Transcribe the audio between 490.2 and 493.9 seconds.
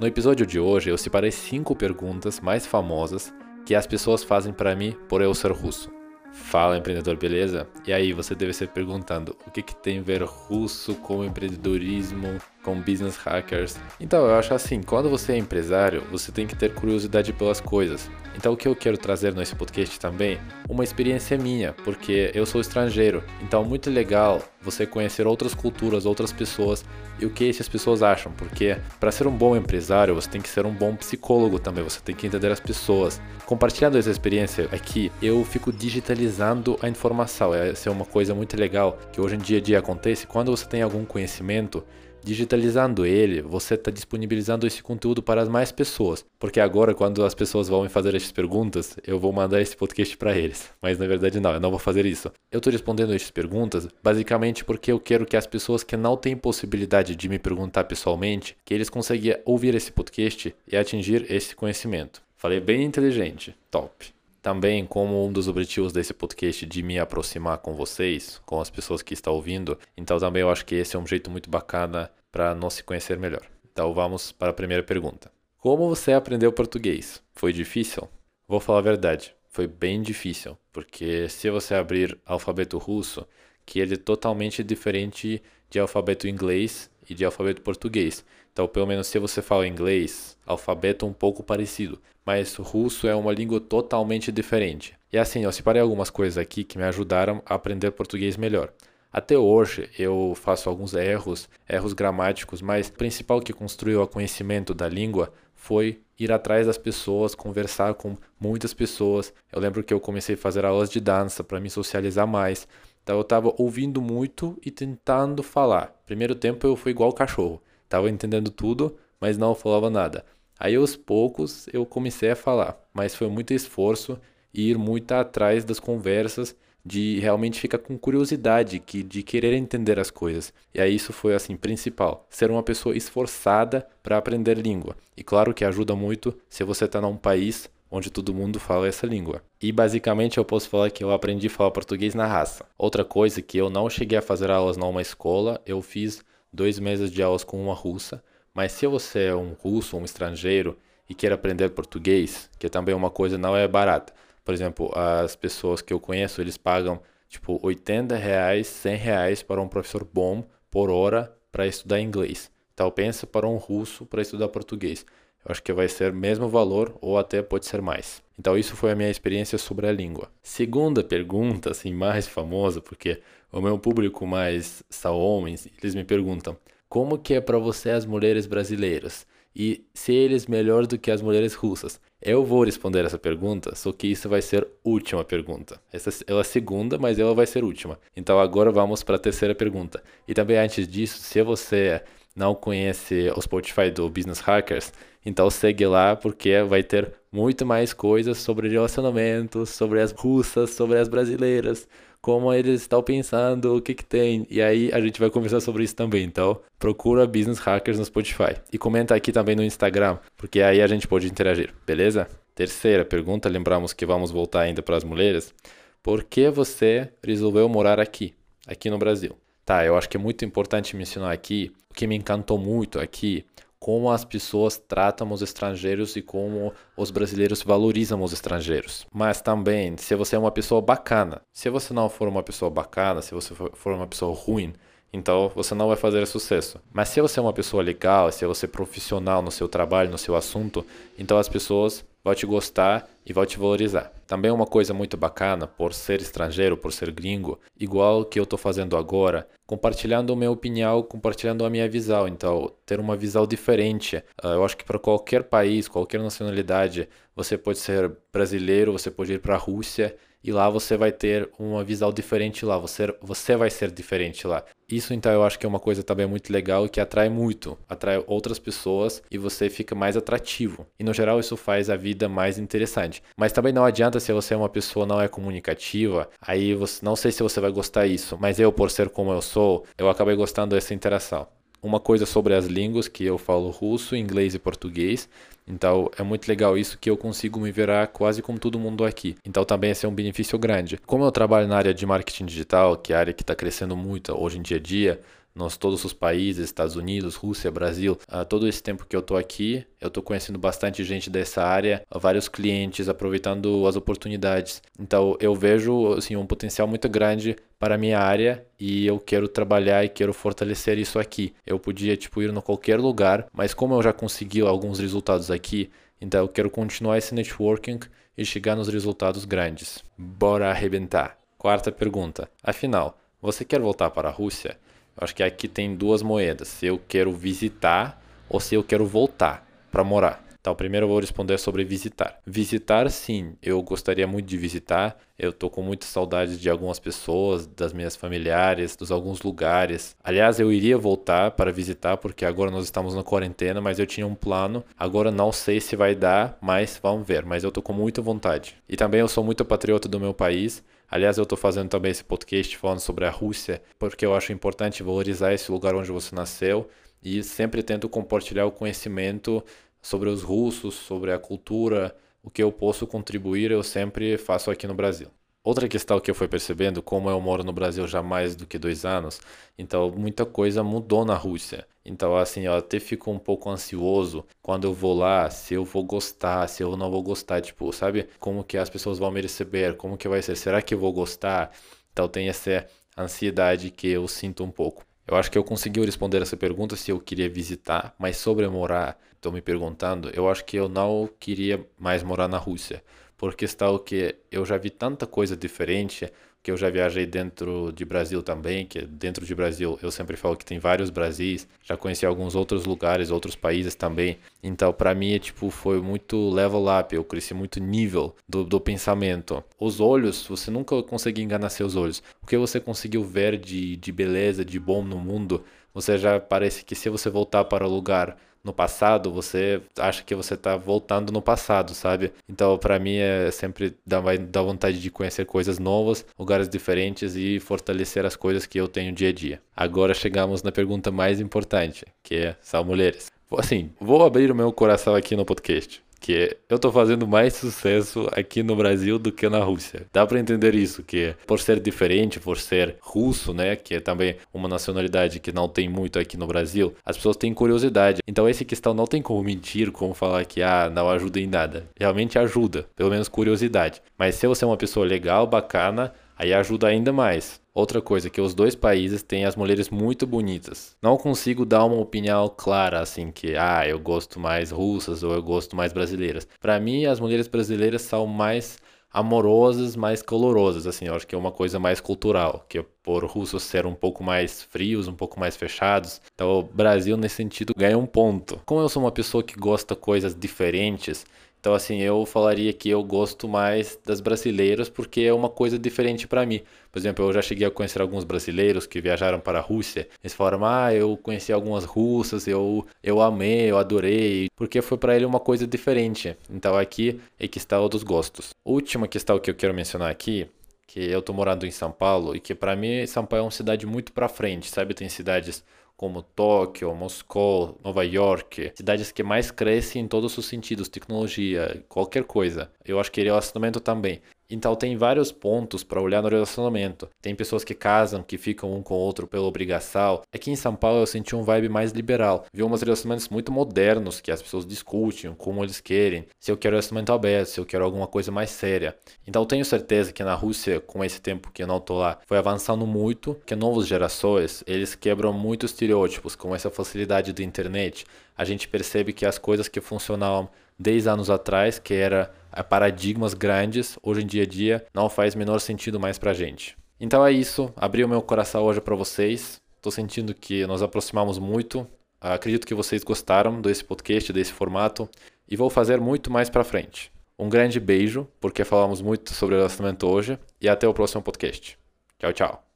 Eles falaram: "Ah, eu conheci algumas russas, eu eu amei, eu